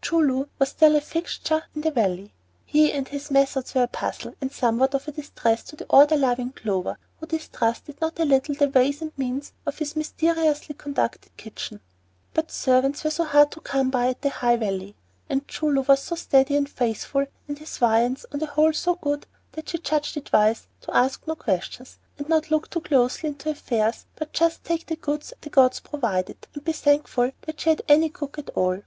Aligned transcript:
Choo 0.00 0.22
Loo 0.22 0.48
was 0.58 0.70
still 0.70 0.96
a 0.96 1.02
fixture 1.02 1.64
in 1.74 1.82
the 1.82 1.90
valley. 1.90 2.32
He 2.64 2.90
and 2.94 3.06
his 3.06 3.30
methods 3.30 3.74
were 3.74 3.82
a 3.82 3.86
puzzle 3.88 4.34
and 4.40 4.50
somewhat 4.50 4.94
of 4.94 5.06
a 5.06 5.12
distress 5.12 5.64
to 5.64 5.76
the 5.76 5.84
order 5.90 6.16
loving 6.16 6.52
Clover, 6.52 6.96
who 7.20 7.26
distrusted 7.26 8.00
not 8.00 8.18
a 8.18 8.24
little 8.24 8.54
the 8.54 8.70
ways 8.70 9.02
and 9.02 9.12
means 9.18 9.52
of 9.66 9.76
his 9.76 9.94
mysteriously 9.94 10.74
conducted 10.76 11.36
kitchen; 11.36 11.80
but 12.32 12.50
servants 12.50 13.04
were 13.04 13.10
so 13.10 13.24
hard 13.24 13.50
to 13.50 13.60
come 13.60 13.90
by 13.90 14.06
at 14.06 14.22
the 14.22 14.30
High 14.30 14.56
Valley, 14.56 14.96
and 15.28 15.46
Choo 15.46 15.70
Loo 15.70 15.82
was 15.82 16.00
so 16.00 16.16
steady 16.16 16.56
and 16.56 16.70
faithful 16.70 17.26
and 17.46 17.58
his 17.58 17.76
viands 17.76 18.24
on 18.32 18.38
the 18.38 18.46
whole 18.46 18.72
so 18.72 18.94
good, 18.94 19.26
that 19.52 19.68
she 19.68 19.76
judged 19.76 20.16
it 20.16 20.32
wise 20.32 20.68
to 20.80 20.96
ask 20.96 21.26
no 21.26 21.34
questions 21.34 21.98
and 22.16 22.30
not 22.30 22.50
look 22.50 22.70
too 22.70 22.80
closely 22.80 23.28
into 23.28 23.50
affairs 23.50 24.06
but 24.16 24.32
just 24.32 24.64
take 24.64 24.86
the 24.86 24.96
goods 24.96 25.34
the 25.42 25.50
gods 25.50 25.80
provided, 25.80 26.46
and 26.54 26.64
be 26.64 26.72
thankful 26.72 27.30
that 27.42 27.60
she 27.60 27.68
had 27.68 27.82
any 27.90 28.08
cook 28.08 28.38
at 28.38 28.48
all. 28.56 28.78